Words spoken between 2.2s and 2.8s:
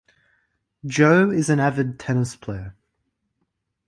player.